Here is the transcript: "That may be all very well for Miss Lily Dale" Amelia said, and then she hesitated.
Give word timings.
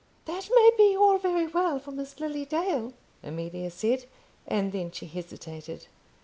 "That 0.25 0.49
may 0.55 0.71
be 0.75 0.97
all 0.97 1.19
very 1.19 1.45
well 1.45 1.77
for 1.77 1.91
Miss 1.91 2.19
Lily 2.19 2.43
Dale" 2.43 2.93
Amelia 3.23 3.69
said, 3.69 4.05
and 4.47 4.71
then 4.71 4.89
she 4.89 5.05
hesitated. 5.05 5.85